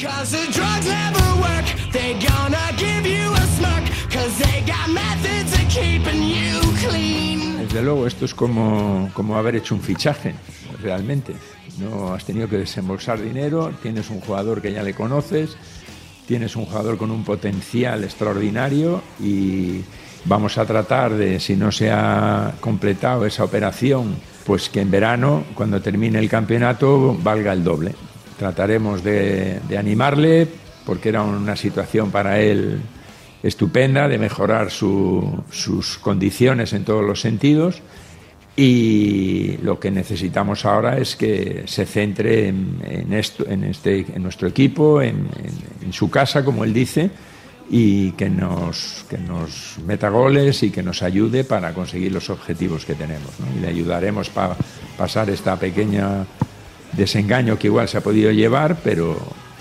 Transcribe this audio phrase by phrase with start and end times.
[0.00, 1.66] Cause the drugs never work.
[1.90, 3.84] They gonna give you a smirk.
[4.08, 7.66] Cause they got methods of keeping you clean.
[7.66, 10.36] Desde luego, esto es como, como haber hecho un fichaje,
[10.80, 11.34] realmente.
[11.80, 15.56] No has tenido que desembolsar dinero, tienes un jugador que ya le conoces,
[16.28, 19.80] tienes un jugador con un potencial extraordinario y
[20.26, 24.14] vamos a tratar de, si no se ha completado esa operación,
[24.46, 27.96] pues que en verano, cuando termine el campeonato, valga el doble.
[28.38, 30.46] Trataremos de, de animarle
[30.86, 32.80] porque era una situación para él
[33.42, 37.82] estupenda, de mejorar su- sus condiciones en todos los sentidos
[38.56, 44.48] y lo que necesitamos ahora es que se centre en, esto, en, este, en nuestro
[44.48, 45.28] equipo, en,
[45.82, 47.10] en- su casa, como él dice,
[47.70, 52.84] y que nos, que nos meta goles y que nos ayude para conseguir los objetivos
[52.84, 53.30] que tenemos.
[53.56, 54.56] Y le ayudaremos para
[54.98, 56.26] pasar esta pequeña
[56.92, 59.16] desengaño que igual se ha podido llevar, pero,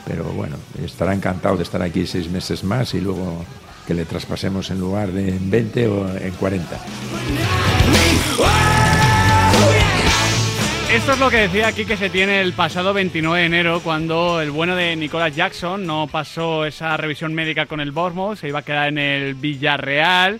[0.06, 3.46] pero bueno, estará encantado de estar aquí seis meses más y luego
[3.86, 6.80] que le traspasemos en lugar de en 20 o en 40.
[10.94, 14.42] Esto es lo que decía aquí que se tiene el pasado 29 de enero cuando
[14.42, 18.60] el bueno de Nicolas Jackson no pasó esa revisión médica con el Bournemouth, se iba
[18.60, 20.40] a quedar en el Villarreal,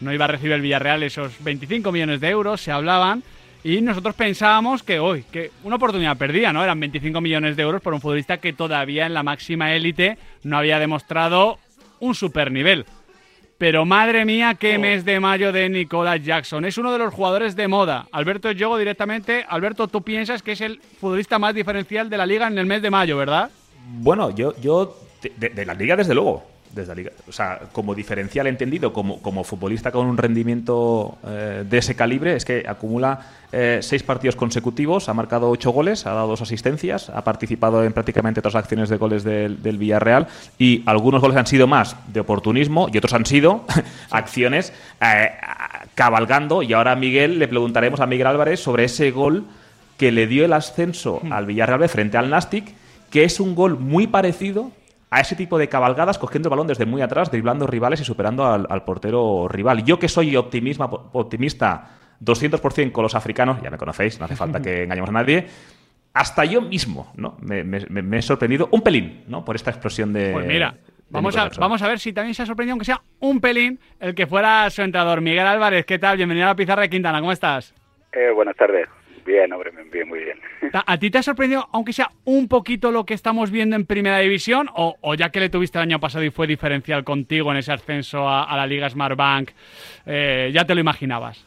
[0.00, 3.22] no iba a recibir el Villarreal esos 25 millones de euros, se hablaban,
[3.64, 6.62] y nosotros pensábamos que hoy, que una oportunidad perdida, ¿no?
[6.62, 10.58] Eran 25 millones de euros por un futbolista que todavía en la máxima élite no
[10.58, 11.58] había demostrado
[11.98, 12.84] un super nivel.
[13.56, 16.64] Pero madre mía, qué mes de mayo de Nicolas Jackson.
[16.64, 18.06] Es uno de los jugadores de moda.
[18.12, 19.46] Alberto Yogo directamente.
[19.48, 22.82] Alberto, tú piensas que es el futbolista más diferencial de la liga en el mes
[22.82, 23.50] de mayo, ¿verdad?
[23.86, 26.44] Bueno, yo, yo de, de- de la liga desde luego.
[26.74, 27.12] Desde la liga.
[27.28, 32.34] O sea, como diferencial entendido, como, como futbolista con un rendimiento eh, de ese calibre,
[32.34, 33.20] es que acumula
[33.52, 37.92] eh, seis partidos consecutivos, ha marcado ocho goles, ha dado dos asistencias, ha participado en
[37.92, 40.26] prácticamente todas las acciones de goles del, del Villarreal
[40.58, 43.64] y algunos goles han sido más de oportunismo y otros han sido
[44.10, 45.30] acciones eh,
[45.94, 46.64] cabalgando.
[46.64, 49.44] Y ahora a Miguel le preguntaremos a Miguel Álvarez sobre ese gol
[49.96, 52.74] que le dio el ascenso al Villarreal frente al Nastic,
[53.10, 54.72] que es un gol muy parecido
[55.14, 58.44] a ese tipo de cabalgadas, cogiendo el balón desde muy atrás, driblando rivales y superando
[58.46, 59.84] al, al portero rival.
[59.84, 64.60] Yo que soy optimisma, optimista 200% con los africanos, ya me conocéis, no hace falta
[64.60, 65.46] que engañemos a nadie,
[66.14, 67.36] hasta yo mismo ¿no?
[67.40, 69.44] me, me- me- me he sorprendido un pelín ¿no?
[69.44, 70.32] por esta explosión de...
[70.32, 73.00] Pues mira, de vamos a, vamos a ver si también se ha sorprendido, aunque sea
[73.20, 75.20] un pelín, el que fuera su entrenador.
[75.20, 76.16] Miguel Álvarez, ¿qué tal?
[76.16, 77.72] Bienvenido a la pizarra de Quintana, ¿cómo estás?
[78.12, 78.88] Eh, buenas tardes.
[79.24, 80.38] Bien, hombre, bien, muy bien.
[80.72, 84.18] ¿A ti te ha sorprendido, aunque sea un poquito, lo que estamos viendo en Primera
[84.18, 84.68] División?
[84.74, 87.72] ¿O, o ya que le tuviste el año pasado y fue diferencial contigo en ese
[87.72, 89.50] ascenso a, a la Liga Smartbank,
[90.06, 91.46] eh, ya te lo imaginabas?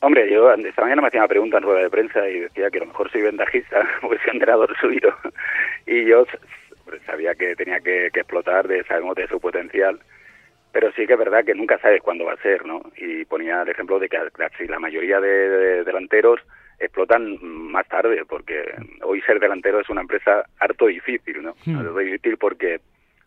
[0.00, 2.76] Hombre, yo esta mañana me hacía una pregunta en rueda de prensa y decía que
[2.76, 5.16] a lo mejor soy ventajista porque soy entrenador suyo.
[5.86, 6.26] Y yo
[7.06, 9.98] sabía que tenía que, que explotar, de, sabemos de su potencial.
[10.72, 12.82] Pero sí que es verdad que nunca sabes cuándo va a ser, ¿no?
[12.96, 16.40] Y ponía el ejemplo de que casi la mayoría de, de delanteros
[16.78, 18.64] explotan más tarde, porque
[19.02, 21.54] hoy ser delantero es una empresa harto difícil, ¿no?
[21.64, 21.78] Hmm.
[21.78, 22.80] Harto difícil porque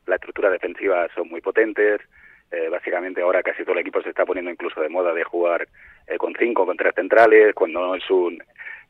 [0.06, 2.02] la estructura defensiva son muy potentes,
[2.52, 5.68] eh, básicamente ahora casi todo el equipo se está poniendo incluso de moda de jugar
[6.07, 8.41] eh, con cinco, con tres centrales, cuando no es un,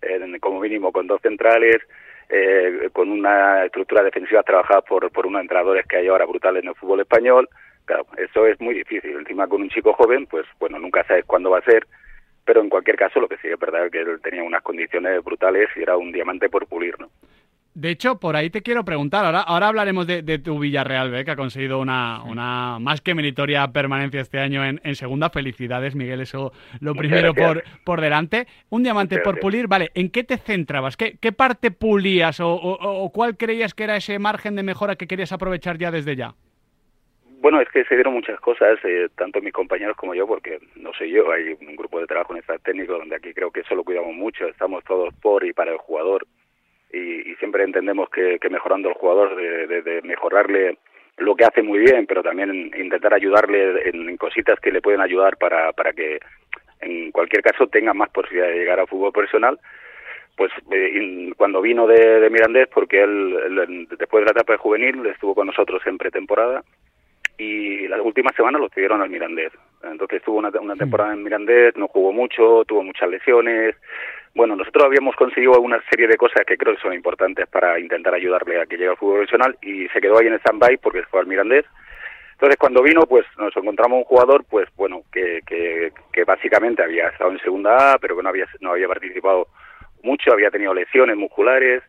[0.02, 1.78] eh, como mínimo con dos centrales,
[2.30, 6.70] eh, con una estructura defensiva trabajada por, por unos entrenadores que hay ahora brutales en
[6.70, 7.50] el fútbol español.
[7.86, 9.12] Claro, eso es muy difícil.
[9.12, 11.88] Encima con un chico joven, pues bueno, nunca sabes cuándo va a ser,
[12.48, 15.24] pero en cualquier caso lo que sí es verdad es que él tenía unas condiciones
[15.24, 17.10] brutales y era un diamante por pulir, ¿no?
[17.76, 21.30] De hecho, por ahí te quiero preguntar, ahora, ahora hablaremos de, de tu Villarreal, que
[21.30, 25.30] ha conseguido una, una más que meritoria permanencia este año en, en segunda.
[25.30, 28.48] Felicidades, Miguel, eso lo Muchas primero por, por delante.
[28.70, 29.42] Un diamante Muchas por gracias.
[29.44, 30.98] pulir, vale, ¿en qué te centrabas?
[30.98, 34.96] ¿Qué, qué parte pulías o, o- o cuál creías que era ese margen de mejora
[34.96, 36.34] que querías aprovechar ya desde ya?
[37.40, 40.92] Bueno, es que se dieron muchas cosas, eh, tanto mis compañeros como yo, porque no
[40.94, 43.76] sé yo, hay un grupo de trabajo en staff técnico donde aquí creo que eso
[43.76, 46.26] lo cuidamos mucho, estamos todos por y para el jugador
[46.92, 50.80] y, y siempre entendemos que, mejorando al jugador, de, de- mejorarle
[51.18, 55.38] lo que hace muy bien, pero también intentar ayudarle en, cositas que le pueden ayudar
[55.38, 56.20] para, para que
[56.82, 59.60] en cualquier caso tenga más posibilidad de llegar al fútbol profesional
[60.36, 64.60] pues eh, cuando vino de, de Mirandés, porque él, él, después de la etapa de
[64.60, 66.64] juvenil estuvo con nosotros en pretemporada
[67.38, 69.52] y las últimas semanas lo tuvieron al Mirandés.
[69.84, 73.76] Entonces tuvo una, una temporada en Mirandés, no jugó mucho, tuvo muchas lesiones.
[74.34, 78.14] Bueno, nosotros habíamos conseguido una serie de cosas que creo que son importantes para intentar
[78.14, 81.20] ayudarle a que llegue al fútbol profesional y se quedó ahí en stand-by porque fue
[81.20, 81.66] al Mirandés.
[82.34, 87.08] Entonces cuando vino, pues nos encontramos un jugador, pues bueno, que, que, que básicamente había
[87.08, 89.48] estado en segunda A, pero que no había, no había participado
[90.04, 91.82] mucho, había tenido lesiones musculares,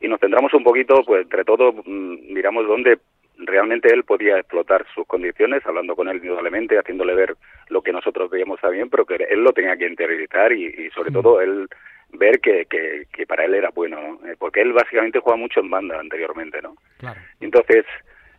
[0.00, 2.98] y nos centramos un poquito, pues entre todos mm, miramos dónde
[3.46, 7.36] realmente él podía explotar sus condiciones, hablando con él indudablemente, haciéndole ver
[7.68, 11.10] lo que nosotros veíamos también, pero que él lo tenía que interiorizar y, y sobre
[11.10, 11.68] todo él
[12.12, 14.28] ver que, que, que, para él era bueno, ¿no?
[14.28, 16.74] Eh, porque él básicamente juega mucho en banda anteriormente, ¿no?
[16.98, 17.20] Claro.
[17.40, 17.84] Entonces,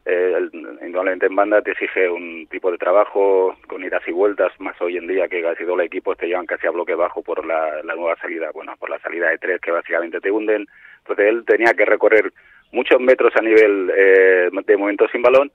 [0.05, 0.49] eh,
[0.81, 4.97] indudablemente en banda te exige un tipo de trabajo con idas y vueltas, más hoy
[4.97, 7.81] en día que casi todos los equipos te llevan casi a bloque bajo por la,
[7.83, 10.67] la nueva salida, bueno, por la salida de tres que básicamente te hunden.
[10.99, 12.33] Entonces él tenía que recorrer
[12.71, 15.51] muchos metros a nivel eh, de momento sin balón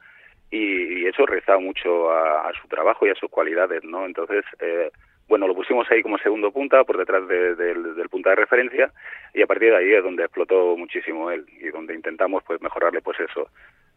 [0.50, 4.06] y, y eso rezaba mucho a, a, su trabajo y a sus cualidades, ¿no?
[4.06, 4.90] Entonces, eh,
[5.28, 8.92] bueno, lo pusimos ahí como segundo punta, por detrás de, de, del punta de referencia,
[9.34, 13.00] y a partir de ahí es donde explotó muchísimo él, y donde intentamos pues mejorarle
[13.02, 13.48] pues eso,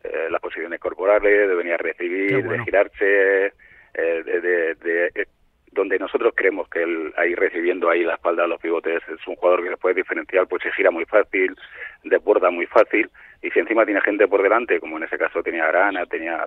[0.03, 2.51] eh, las posiciones corporales, de venir a recibir, bueno.
[2.51, 3.45] de girarse,
[3.93, 5.27] eh, de, de, de,
[5.71, 9.35] donde nosotros creemos que él ahí recibiendo ahí la espalda de los pivotes es un
[9.35, 11.55] jugador que después diferencial pues se gira muy fácil,
[12.03, 13.09] desborda muy fácil,
[13.41, 16.45] y si encima tiene gente por delante, como en ese caso tenía Arana, tenía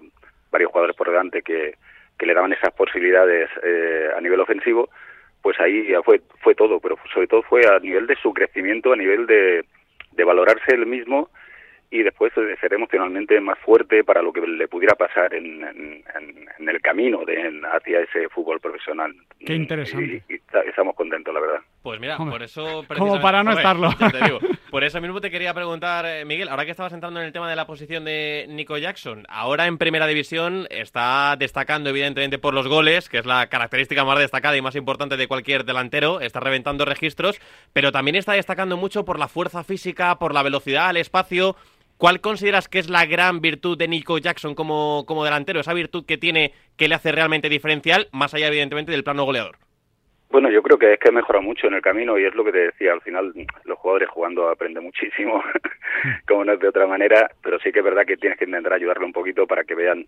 [0.51, 1.75] varios jugadores por delante que
[2.19, 4.91] que le daban esas posibilidades eh, a nivel ofensivo,
[5.43, 8.93] pues ahí ya fue, fue todo, pero sobre todo fue a nivel de su crecimiento,
[8.93, 9.65] a nivel de,
[10.13, 11.31] de valorarse él mismo
[11.93, 16.03] y después de ser emocionalmente más fuerte para lo que le pudiera pasar en, en,
[16.59, 19.15] en el camino de, en, hacia ese fútbol profesional.
[19.39, 20.23] Qué interesante.
[20.27, 21.61] Y, y, estamos contentos, la verdad.
[21.83, 22.85] Pues mira, Hombre, por eso...
[22.97, 23.91] Como para no Hombre, estarlo.
[24.11, 24.39] Te digo,
[24.71, 27.51] por eso mismo te quería preguntar, eh, Miguel, ahora que estabas entrando en el tema
[27.51, 32.69] de la posición de Nico Jackson, ahora en Primera División está destacando evidentemente por los
[32.69, 36.87] goles, que es la característica más destacada y más importante de cualquier delantero, está reventando
[36.87, 37.39] registros,
[37.75, 41.57] pero también está destacando mucho por la fuerza física, por la velocidad, el espacio,
[42.03, 45.61] ¿Cuál consideras que es la gran virtud de Nico Jackson como, como delantero?
[45.61, 49.55] Esa virtud que tiene que le hace realmente diferencial, más allá evidentemente del plano goleador.
[50.29, 52.51] Bueno, yo creo que es que mejora mucho en el camino y es lo que
[52.51, 53.33] te decía, al final
[53.67, 55.45] los jugadores jugando aprenden muchísimo,
[56.27, 58.73] como no es de otra manera, pero sí que es verdad que tienes que intentar
[58.73, 60.05] ayudarle un poquito para que vean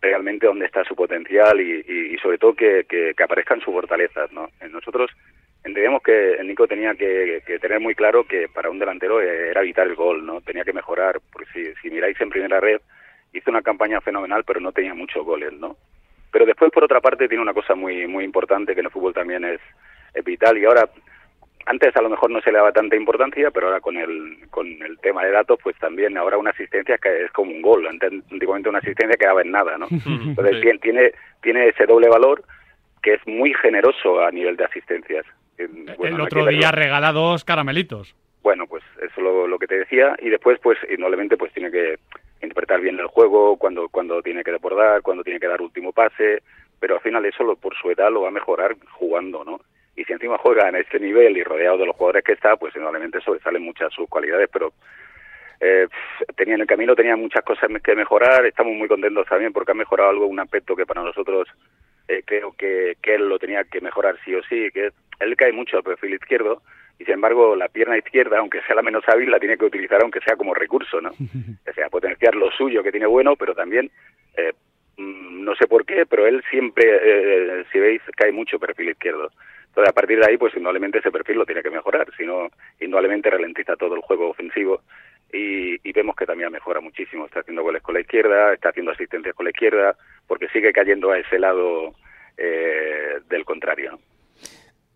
[0.00, 4.32] realmente dónde está su potencial y, y, y sobre todo que, que, aparezcan sus fortalezas,
[4.32, 4.48] ¿no?
[4.70, 5.10] Nosotros
[5.64, 9.86] entendíamos que Nico tenía que, que, tener muy claro que para un delantero era evitar
[9.86, 10.40] el gol, ¿no?
[10.42, 12.80] Tenía que mejorar, porque si, si miráis en primera red,
[13.32, 15.76] hizo una campaña fenomenal, pero no tenía muchos goles, ¿no?
[16.30, 19.14] Pero después, por otra parte, tiene una cosa muy muy importante que en el fútbol
[19.14, 19.60] también es,
[20.12, 20.88] es vital y ahora
[21.66, 24.66] antes a lo mejor no se le daba tanta importancia, pero ahora con el con
[24.66, 27.86] el tema de datos, pues también ahora una asistencia que es como un gol.
[27.86, 29.86] Antiguamente una asistencia quedaba en nada, ¿no?
[30.06, 30.78] Entonces sí.
[30.82, 32.44] tiene tiene ese doble valor
[33.02, 35.24] que es muy generoso a nivel de asistencias.
[35.98, 38.14] Bueno, el otro día regala dos caramelitos.
[38.42, 41.70] Bueno, pues eso es lo, lo que te decía y después, pues indudablemente, pues tiene
[41.70, 41.98] que
[42.42, 46.42] interpretar bien el juego, cuando cuando tiene que deportar, cuando tiene que dar último pase,
[46.78, 49.60] pero al final eso lo, por su edad lo va a mejorar jugando, ¿no?
[49.96, 52.74] y si encima juega en este nivel y rodeado de los jugadores que está, pues
[52.74, 54.72] indudablemente sobresalen muchas sus cualidades, pero
[55.60, 55.86] eh,
[56.36, 59.74] tenía en el camino tenía muchas cosas que mejorar, estamos muy contentos también porque ha
[59.74, 61.48] mejorado algo, un aspecto que para nosotros
[62.08, 64.90] eh, creo que, que él lo tenía que mejorar sí o sí, que
[65.20, 66.62] él cae mucho al perfil izquierdo
[66.98, 70.00] y sin embargo la pierna izquierda, aunque sea la menos hábil, la tiene que utilizar
[70.02, 71.10] aunque sea como recurso, ¿no?
[71.70, 73.90] O sea, potenciar lo suyo que tiene bueno, pero también
[74.36, 74.52] eh,
[74.96, 79.30] no sé por qué, pero él siempre, eh, si veis, cae mucho perfil izquierdo.
[79.66, 82.48] Entonces, a partir de ahí, pues indudablemente ese perfil lo tiene que mejorar, si no,
[82.80, 84.82] indudablemente ralentiza todo el juego ofensivo
[85.32, 87.26] y, y, vemos que también mejora muchísimo.
[87.26, 89.96] Está haciendo goles con la izquierda, está haciendo asistencias con la izquierda,
[90.28, 91.92] porque sigue cayendo a ese lado
[92.36, 93.92] eh, del contrario.
[93.92, 93.98] ¿no?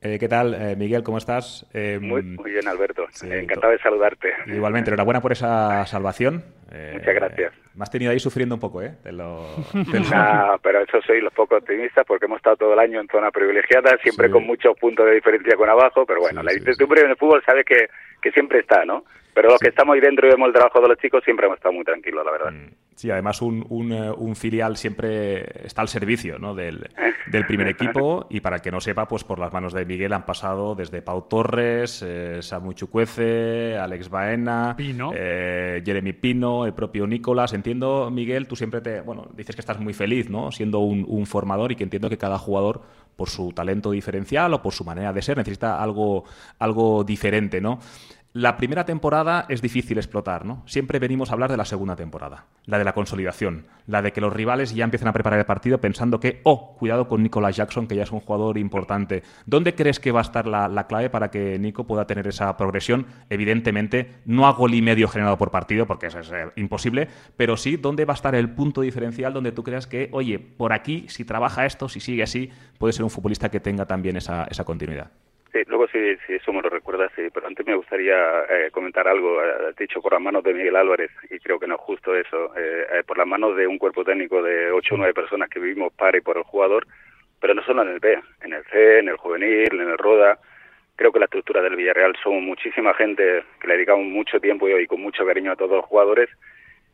[0.01, 1.03] Eh, ¿Qué tal, eh, Miguel?
[1.03, 1.67] ¿Cómo estás?
[1.75, 3.07] Eh, muy, muy, bien, Alberto.
[3.11, 4.33] Sí, Encantado de saludarte.
[4.47, 6.45] Igualmente, enhorabuena por esa salvación.
[6.93, 7.53] Muchas gracias.
[7.75, 8.95] Me has tenido ahí sufriendo un poco, ¿eh?
[9.03, 9.45] Te lo,
[9.91, 10.11] te lo...
[10.11, 13.31] No, pero eso soy los pocos optimistas porque hemos estado todo el año en zona
[13.31, 14.33] privilegiada, siempre sí.
[14.33, 17.43] con muchos puntos de diferencia con abajo, pero bueno, sí, la incertidumbre en el fútbol
[17.45, 17.89] sabe que,
[18.23, 19.05] que siempre está, ¿no?
[19.39, 21.59] Pero los que estamos ahí dentro y vemos el trabajo de los chicos siempre hemos
[21.59, 22.53] estado muy tranquilos, la verdad.
[22.97, 26.57] Sí, además un, un, un filial siempre está al servicio ¿no?
[26.57, 26.89] del,
[27.31, 30.13] del, primer equipo y para el que no sepa, pues por las manos de Miguel
[30.13, 35.13] han pasado desde Pau Torres, eh, Samu Chucuece, Alex Baena, Pino.
[35.15, 37.53] Eh, Jeremy Pino, el propio Nicolás.
[37.53, 40.51] Entiendo, Miguel, tú siempre te, bueno, dices que estás muy feliz, ¿no?
[40.51, 42.83] Siendo un, un formador y que entiendo que cada jugador
[43.15, 46.25] por su talento diferencial o por su manera de ser necesita algo,
[46.59, 47.79] algo diferente, ¿no?
[48.35, 50.63] La primera temporada es difícil explotar, ¿no?
[50.67, 54.21] Siempre venimos a hablar de la segunda temporada, la de la consolidación, la de que
[54.21, 57.87] los rivales ya empiezan a preparar el partido pensando que, oh, cuidado con Nicolas Jackson,
[57.87, 59.23] que ya es un jugador importante.
[59.47, 62.55] ¿Dónde crees que va a estar la, la clave para que Nico pueda tener esa
[62.59, 63.07] progresión?
[63.31, 67.09] Evidentemente, no a gol y medio generado por partido, porque eso es eh, imposible,
[67.39, 70.75] pero sí, ¿dónde va a estar el punto diferencial donde tú creas que, oye, por
[70.75, 74.45] aquí, si trabaja esto, si sigue así, puede ser un futbolista que tenga también esa,
[74.51, 75.13] esa continuidad?
[75.53, 79.09] Sí, luego sí, sí, eso me lo recuerda, sí, pero antes me gustaría eh, comentar
[79.09, 82.15] algo, eh, dicho por las manos de Miguel Álvarez, y creo que no es justo
[82.15, 85.49] eso, eh, eh, por las manos de un cuerpo técnico de ocho o nueve personas
[85.49, 86.87] que vivimos para y por el jugador,
[87.41, 90.39] pero no solo en el B, en el C, en el juvenil, en el Roda,
[90.97, 94.75] creo que la estructura del Villarreal somos muchísima gente que le dedicamos mucho tiempo y,
[94.83, 96.29] y con mucho cariño a todos los jugadores,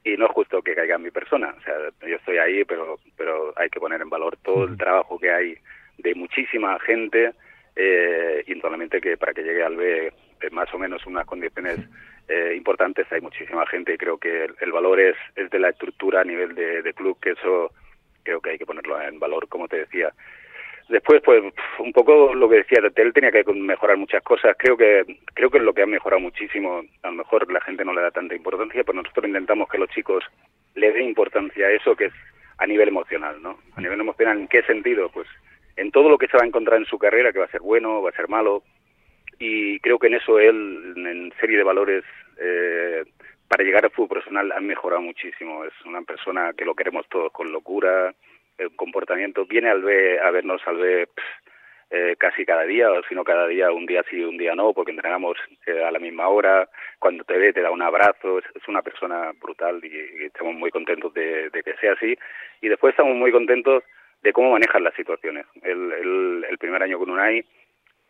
[0.05, 1.75] y no es justo que caiga en mi persona, o sea,
[2.07, 5.57] yo estoy ahí, pero, pero hay que poner en valor todo el trabajo que hay
[5.99, 7.33] de muchísima gente,
[7.77, 11.79] eh, indudablemente que para que llegue al B en más o menos unas condiciones
[12.29, 15.71] eh, importantes hay muchísima gente y creo que el, el valor es, es de la
[15.71, 17.73] estructura a nivel de, de club que eso
[18.23, 20.13] creo que hay que ponerlo en valor como te decía.
[20.89, 21.43] Después pues
[21.79, 24.55] un poco lo que decía él tenía que mejorar muchas cosas.
[24.59, 26.83] Creo que creo que es lo que ha mejorado muchísimo.
[27.03, 29.89] A lo mejor la gente no le da tanta importancia pero nosotros intentamos que los
[29.91, 30.25] chicos
[30.75, 32.13] le den importancia a eso que es
[32.59, 35.27] a nivel emocional no a nivel emocional en qué sentido pues
[35.77, 37.61] en todo lo que se va a encontrar en su carrera, que va a ser
[37.61, 38.63] bueno, va a ser malo,
[39.39, 42.05] y creo que en eso él, en serie de valores,
[42.41, 43.05] eh,
[43.49, 45.65] para llegar al fútbol profesional ha mejorado muchísimo.
[45.65, 48.15] Es una persona que lo queremos todos con locura,
[48.59, 51.25] el comportamiento, viene al B, a vernos al B pff,
[51.91, 54.73] eh, casi cada día, o si no cada día, un día sí, un día no,
[54.73, 58.69] porque entrenamos eh, a la misma hora, cuando te ve te da un abrazo, es,
[58.69, 62.17] una persona brutal y, estamos muy contentos de que sea así.
[62.61, 63.85] Y después estamos muy contentos
[64.25, 65.47] de cómo manejan las situaciones.
[65.63, 65.93] El,
[66.49, 67.45] el, primer año con Unai,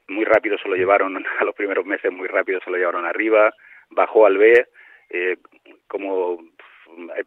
[0.06, 3.52] muy rápido se lo llevaron, a los primeros meses muy rápido se lo llevaron arriba,
[3.90, 4.64] bajó al B,
[5.10, 5.36] eh,
[5.88, 6.38] como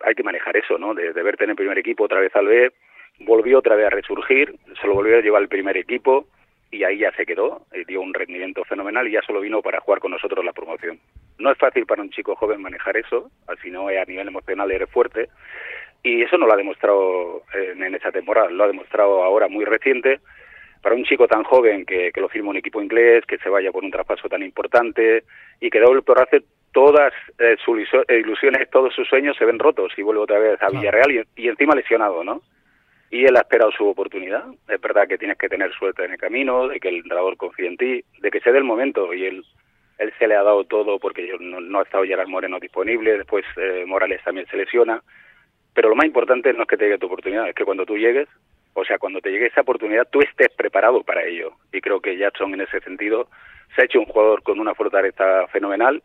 [0.01, 0.94] hay que manejar eso, ¿no?
[0.94, 2.72] De, de verte en el primer equipo otra vez al B,
[3.20, 6.25] volvió otra vez a resurgir, se lo volvió a llevar al primer equipo
[6.72, 9.82] y ahí ya se quedó, eh, dio un rendimiento fenomenal y ya solo vino para
[9.82, 10.98] jugar con nosotros la promoción.
[11.39, 13.29] No es fácil para un chico joven manejar eso,
[13.62, 15.27] si no a nivel emocional eres fuerte,
[16.04, 19.66] y eso no lo ha demostrado en, en esa temporada, lo ha demostrado ahora muy
[19.66, 20.20] reciente.
[20.82, 23.72] Para un chico tan joven que, que lo firma un equipo inglés, que se vaya
[23.72, 25.24] por un traspaso tan importante
[25.60, 29.92] y que doble por hace todas eh, sus ilusiones, todos sus sueños se ven rotos
[29.98, 32.42] y vuelve otra vez a Villarreal y, y encima lesionado, ¿no?
[33.10, 34.46] y él ha esperado su oportunidad.
[34.68, 37.68] Es verdad que tienes que tener suerte en el camino, de que el entrenador confíe
[37.68, 39.46] en ti, de que se dé el momento y él,
[39.98, 43.46] él se le ha dado todo porque no, no ha estado Gerard Moreno disponible, después
[43.56, 45.01] eh, Morales también se lesiona.
[45.77, 48.00] Pero lo más importante no es que te llegue tu oportunidad, es que cuando tú
[48.00, 48.27] llegues,
[48.74, 51.51] o sea, cuando te llegue esa oportunidad, tú estés preparado para ello.
[51.72, 53.27] Y creo que Jackson en ese sentido
[53.75, 56.01] se ha hecho un jugador con una fortaleza fenomenal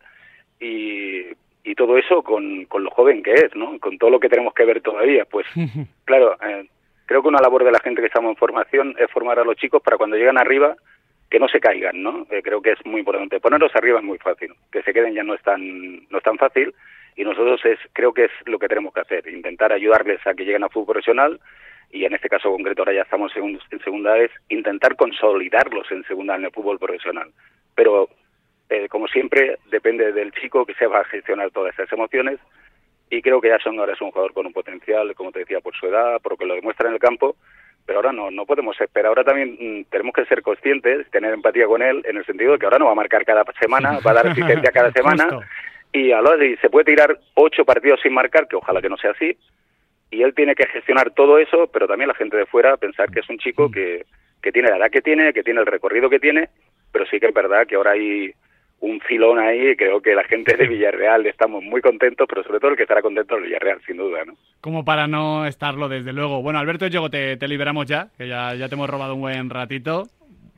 [0.59, 1.23] y,
[1.63, 3.79] y todo eso con, con lo joven que es, ¿no?
[3.79, 5.25] Con todo lo que tenemos que ver todavía.
[5.25, 5.47] Pues
[6.05, 6.67] claro, eh,
[7.07, 9.55] creo que una labor de la gente que estamos en formación es formar a los
[9.55, 10.75] chicos para cuando llegan arriba
[11.31, 12.27] que no se caigan, ¿no?
[12.29, 13.39] Eh, creo que es muy importante.
[13.39, 16.37] Ponerlos arriba es muy fácil, que se queden ya no es tan, no es tan
[16.37, 16.75] fácil
[17.15, 20.45] y nosotros es, creo que es lo que tenemos que hacer, intentar ayudarles a que
[20.45, 21.39] lleguen a fútbol profesional.
[21.91, 26.03] Y en este caso concreto ahora ya estamos en, en segunda vez, intentar consolidarlos en
[26.05, 27.29] segunda en el fútbol profesional.
[27.75, 28.09] Pero,
[28.69, 32.39] eh, como siempre, depende del chico que sepa gestionar todas esas emociones.
[33.11, 35.75] Y creo que Jason ahora es un jugador con un potencial, como te decía, por
[35.75, 37.35] su edad, por lo que lo demuestra en el campo,
[37.85, 39.09] pero ahora no, no podemos esperar.
[39.09, 42.59] Ahora también mmm, tenemos que ser conscientes, tener empatía con él, en el sentido de
[42.59, 45.27] que ahora no va a marcar cada semana, va a dar asistencia cada semana,
[45.93, 48.97] y a lo y se puede tirar ocho partidos sin marcar, que ojalá que no
[48.97, 49.37] sea así,
[50.11, 53.21] y él tiene que gestionar todo eso, pero también la gente de fuera pensar que
[53.21, 54.05] es un chico que,
[54.41, 56.49] que tiene la edad que tiene, que tiene el recorrido que tiene,
[56.91, 58.33] pero sí que es verdad que ahora hay
[58.79, 62.71] un filón ahí, creo que la gente de Villarreal estamos muy contentos, pero sobre todo
[62.71, 64.33] el que estará contento es Villarreal, sin duda, ¿no?
[64.61, 66.41] Como para no estarlo, desde luego.
[66.41, 69.49] Bueno, Alberto Yogo, te, te liberamos ya, que ya, ya te hemos robado un buen
[69.49, 70.07] ratito.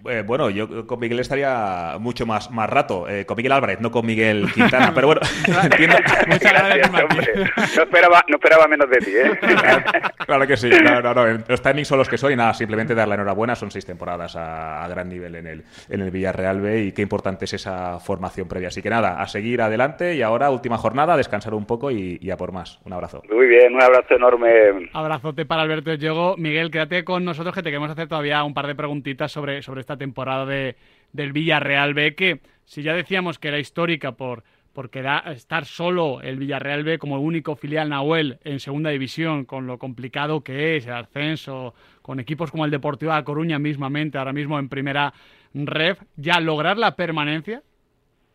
[0.10, 3.08] Eh, bueno, yo con Miguel estaría mucho más, más rato.
[3.08, 4.92] Eh, con Miguel Álvarez, no con Miguel Quintana.
[4.94, 5.22] pero bueno,
[5.64, 5.98] entiendo.
[6.28, 6.92] Muchas gracias.
[6.92, 9.40] No esperaba, no esperaba menos de ti, ¿eh?
[10.26, 10.70] claro que sí.
[10.70, 11.44] No, no, no.
[11.48, 12.36] Los timings son los que soy.
[12.36, 13.56] Nada, simplemente dar la enhorabuena.
[13.56, 17.02] Son seis temporadas a, a, gran nivel en el, en el Villarreal B y qué
[17.02, 18.68] importante es esa formación previa.
[18.70, 22.18] Así que nada, a seguir adelante y ahora, última jornada, a descansar un poco y,
[22.22, 22.80] y a por más.
[22.86, 23.24] Un abrazo.
[23.32, 24.90] Muy bien, un abrazo enorme.
[24.94, 26.36] Abrazote para Alberto Yogo.
[26.38, 29.82] Miguel, quédate con nosotros que te queremos hacer todavía un par de preguntitas sobre, sobre
[29.82, 30.76] esta temporada de,
[31.14, 34.44] del Villarreal B, que si ya decíamos que era histórica por
[34.76, 39.68] porque da, estar solo el Villarreal B como único filial Nahuel en segunda división, con
[39.68, 44.18] lo complicado que es el ascenso, con equipos como el Deportivo de La Coruña mismamente,
[44.18, 45.14] ahora mismo en primera
[45.54, 47.64] ref, ya lograr la permanencia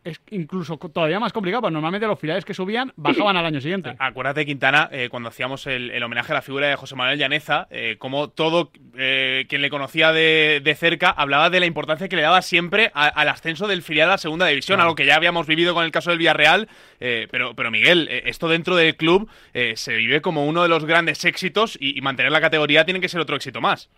[0.03, 3.93] es incluso todavía más complicado, porque normalmente los filiales que subían bajaban al año siguiente.
[3.99, 7.67] Acuérdate, Quintana, eh, cuando hacíamos el, el, homenaje a la figura de José Manuel Llaneza,
[7.69, 12.15] eh, como todo eh, quien le conocía de, de, cerca hablaba de la importancia que
[12.15, 14.89] le daba siempre a, al ascenso del filial a la segunda división, claro.
[14.89, 16.67] algo que ya habíamos vivido con el caso del Villarreal.
[16.99, 19.29] Eh, pero, pero Miguel, eh, esto dentro del club
[19.75, 23.09] se vive como uno de los grandes éxitos y, y, mantener la categoría tiene que
[23.09, 23.89] ser otro éxito más.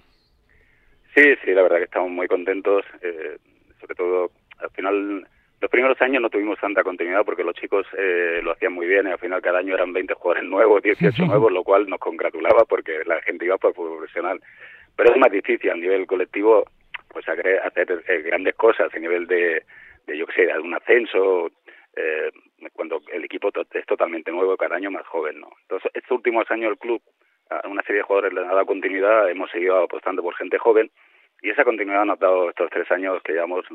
[1.16, 2.84] Sí, sí, la verdad que estamos muy contentos
[3.80, 5.28] sobre todo al final
[5.64, 9.08] los primeros años no tuvimos tanta continuidad porque los chicos eh, lo hacían muy bien
[9.08, 12.66] y al final cada año eran 20 jugadores nuevos, 18 nuevos, lo cual nos congratulaba
[12.66, 14.42] porque la gente iba por fútbol profesional.
[14.98, 16.66] Pero es más difícil a nivel colectivo
[17.08, 19.64] pues hacer eh, grandes cosas a nivel de,
[20.06, 21.48] de yo qué sé, de un ascenso,
[21.96, 22.30] eh,
[22.74, 25.50] cuando el equipo to- es totalmente nuevo, cada año más joven, ¿no?
[25.62, 27.02] Entonces, estos últimos años el club,
[27.50, 30.92] a una serie de jugadores le ha dado continuidad, hemos seguido apostando por gente joven
[31.42, 33.66] y esa continuidad nos ha dado estos tres años que llevamos,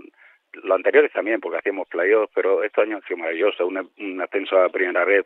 [0.52, 4.60] los anteriores también, porque hacíamos playoffs, pero estos años han sido maravillosos, un, un ascenso
[4.60, 5.24] a primera red,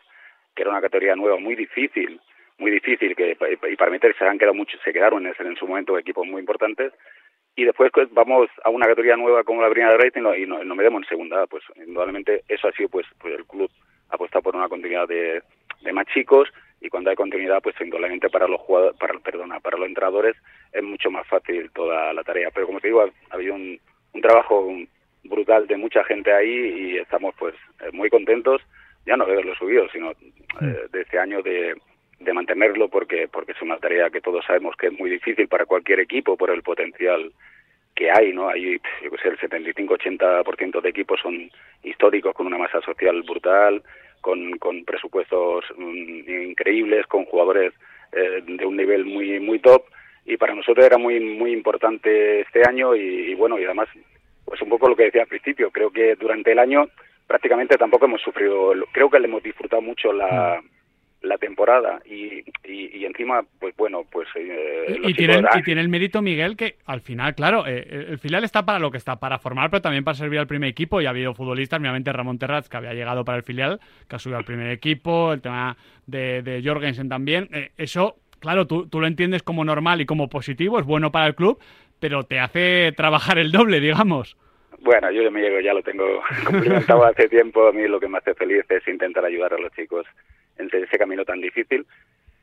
[0.54, 2.20] que era una categoría nueva, muy difícil,
[2.58, 3.36] muy difícil, que
[3.70, 6.40] y para meterse se han quedado muchos, se quedaron en, en su momento equipos muy
[6.40, 6.92] importantes,
[7.54, 10.46] y después pues, vamos a una categoría nueva como la primera red y no, y
[10.46, 13.70] no, nos metemos en segunda, pues indudablemente eso ha sido pues, pues el club
[14.08, 15.42] apuesta por una continuidad de,
[15.82, 16.48] de más chicos
[16.80, 20.36] y cuando hay continuidad pues indudablemente para los jugadores, para, perdona, para los entrenadores
[20.72, 23.78] es mucho más fácil toda la tarea, pero como te digo ha, ha habido un,
[24.14, 24.66] un trabajo
[25.24, 28.60] brutal de mucha gente ahí y estamos pues eh, muy contentos
[29.06, 31.74] ya no de verlo subido sino eh, de este año de,
[32.20, 35.66] de mantenerlo porque porque es una tarea que todos sabemos que es muy difícil para
[35.66, 37.32] cualquier equipo por el potencial
[37.94, 38.48] que hay, ¿no?
[38.48, 41.50] Hay, yo que sé, el 75-80% de equipos son
[41.82, 43.82] históricos con una masa social brutal,
[44.20, 47.74] con, con presupuestos mm, increíbles, con jugadores
[48.12, 49.84] eh, de un nivel muy muy top
[50.24, 53.88] y para nosotros era muy muy importante este año y, y bueno y además
[54.52, 56.86] pues un poco lo que decía al principio creo que durante el año
[57.26, 60.60] prácticamente tampoco hemos sufrido creo que le hemos disfrutado mucho la
[61.22, 65.80] la temporada y, y, y encima pues bueno pues eh, Y, tiene, ah, y tiene
[65.80, 68.98] el mérito, Miguel, que al final, claro, eh, el el filial está para lo que
[68.98, 71.00] está, para formar, pero también para servir al primer equipo.
[71.00, 74.18] Y ha habido futbolistas, obviamente Ramón Terraz, que había llegado para el filial, que ha
[74.18, 77.48] subido al primer equipo, el tema de, de Jorgensen también.
[77.52, 81.28] Eh, eso, claro, tú, tú lo entiendes como normal y como positivo, es bueno para
[81.28, 81.58] el club,
[82.00, 84.36] pero te hace trabajar el doble, digamos.
[84.82, 87.68] Bueno, yo me llego, ya lo tengo cumplimentado hace tiempo.
[87.68, 90.04] A mí lo que me hace feliz es intentar ayudar a los chicos
[90.58, 91.86] en ese camino tan difícil.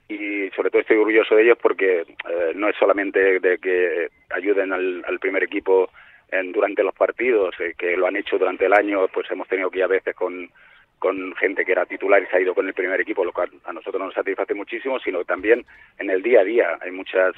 [0.08, 4.72] Y sobre todo estoy orgulloso de ellos porque eh, no es solamente de que ayuden
[4.72, 5.90] al, primer equipo
[6.32, 9.70] en, durante los partidos, eh, que lo han hecho durante el año, pues hemos tenido
[9.70, 10.50] que ir a veces con,
[10.98, 13.52] con gente que era titular y se ha ido con el primer equipo, lo cual
[13.66, 15.66] a nosotros nos satisface muchísimo, sino también
[16.00, 16.78] en el día a día.
[16.82, 17.36] Hay muchas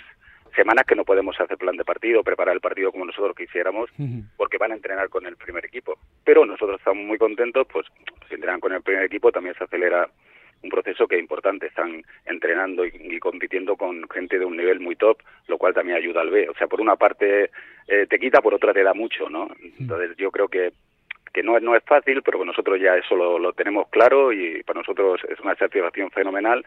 [0.56, 3.90] semanas que no podemos hacer plan de partido, preparar el partido como nosotros quisiéramos,
[4.38, 5.98] porque van a entrenar con el primer equipo.
[6.24, 7.86] Pero nosotros estamos muy contentos, pues
[8.30, 10.10] si entrenan con el primer equipo también se acelera
[10.64, 14.80] un proceso que es importante, están entrenando y, y compitiendo con gente de un nivel
[14.80, 16.48] muy top, lo cual también ayuda al B.
[16.50, 17.50] O sea, por una parte
[17.88, 19.50] eh, te quita, por otra te da mucho, ¿no?
[19.80, 20.72] Entonces yo creo que
[21.34, 24.62] que no, es- no es fácil, pero nosotros ya eso lo, lo tenemos claro y
[24.64, 26.66] para nosotros es una satisfacción fenomenal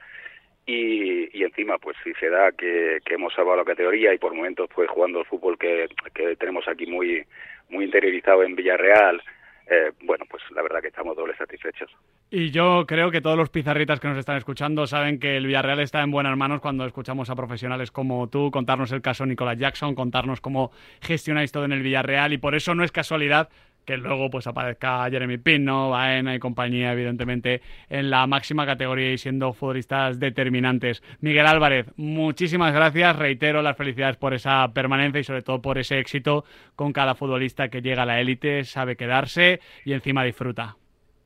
[0.67, 4.69] y, encima pues si se da que, que hemos salvado la categoría y por momentos
[4.75, 7.25] pues jugando el fútbol que, que tenemos aquí muy
[7.69, 9.23] muy interiorizado en Villarreal
[9.67, 11.91] eh, bueno pues la verdad que estamos doble satisfechos.
[12.31, 15.81] Y yo creo que todos los pizarritas que nos están escuchando saben que el Villarreal
[15.81, 19.95] está en buenas manos cuando escuchamos a profesionales como tú contarnos el caso Nicolás Jackson,
[19.95, 23.49] contarnos cómo gestionáis todo en el Villarreal y por eso no es casualidad
[23.85, 29.19] que luego pues aparezca Jeremy Pino, Baena y compañía, evidentemente, en la máxima categoría y
[29.19, 31.03] siendo futbolistas determinantes.
[31.21, 35.99] Miguel Álvarez, muchísimas gracias, reitero las felicidades por esa permanencia y sobre todo por ese
[35.99, 36.45] éxito
[36.77, 40.77] con cada futbolista que llega a la élite, sabe quedarse y encima disfruta.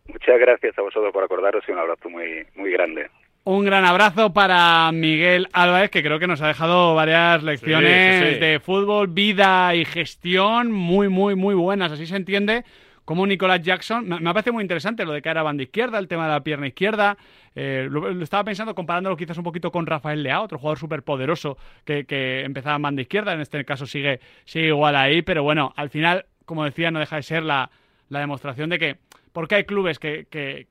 [0.08, 3.08] muchas gracias a vosotros por acordaros y un abrazo muy muy grande
[3.44, 8.28] Un gran abrazo para Miguel Álvarez, que creo que nos ha dejado varias lecciones Sí,
[8.28, 8.40] sí, sí.
[8.40, 11.90] de fútbol, vida y gestión muy, muy, muy buenas.
[11.92, 12.64] Así se entiende
[13.06, 14.06] cómo Nicolás Jackson.
[14.06, 16.44] Me, me parece muy interesante lo de que era banda izquierda, el tema de la
[16.44, 17.16] pierna izquierda.
[17.54, 21.02] Eh, lo, lo estaba pensando comparándolo quizás un poquito con Rafael Leao, otro jugador súper
[21.02, 23.32] poderoso que, que empezaba en banda izquierda.
[23.32, 27.16] En este caso sigue, sigue igual ahí, pero bueno, al final, como decía, no deja
[27.16, 27.70] de ser la,
[28.10, 28.96] la demostración de que.
[29.32, 30.66] Porque hay clubes que, que,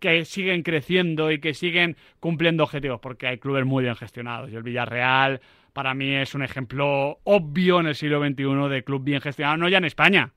[0.00, 4.50] que siguen creciendo y que siguen cumpliendo objetivos, porque hay clubes muy bien gestionados.
[4.50, 5.40] Y el Villarreal,
[5.72, 9.68] para mí, es un ejemplo obvio en el siglo XXI de club bien gestionado, no
[9.68, 10.32] ya en España,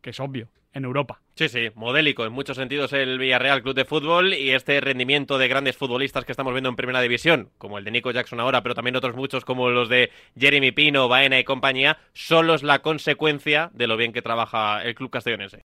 [0.00, 1.20] que es obvio, en Europa.
[1.34, 5.48] Sí, sí, modélico en muchos sentidos el Villarreal Club de Fútbol y este rendimiento de
[5.48, 8.74] grandes futbolistas que estamos viendo en Primera División, como el de Nico Jackson ahora, pero
[8.74, 13.70] también otros muchos como los de Jeremy Pino, Baena y compañía, solo es la consecuencia
[13.72, 15.56] de lo bien que trabaja el club castellonense.